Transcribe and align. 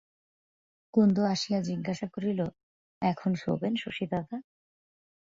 কুন্দ 0.93 1.17
আসিয়া 1.33 1.59
জিজ্ঞাসা 1.61 2.07
করিল, 2.07 2.39
এখন 3.01 3.31
শোবেন 3.35 3.73
শশীদাদা? 3.75 4.37